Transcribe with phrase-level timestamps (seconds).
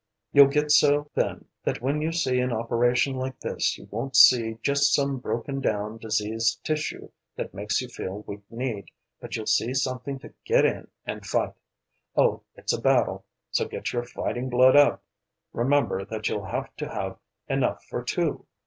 [0.33, 4.57] You'll get so then that when you see an operation like this you won't see
[4.63, 8.85] just some broken down, diseased tissue that makes you feel weak kneed,
[9.19, 11.53] but you'll see something to get in and fight.
[12.15, 15.03] Oh, it's a battle so get your fighting blood up!
[15.53, 18.47] Remember that you'll have to have enough for two.